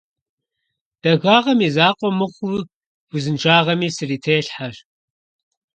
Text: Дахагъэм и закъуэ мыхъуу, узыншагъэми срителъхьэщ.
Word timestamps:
Дахагъэм 1.01 1.59
и 1.67 1.69
закъуэ 1.75 2.09
мыхъуу, 2.17 2.61
узыншагъэми 3.13 3.89
срителъхьэщ. 3.95 4.75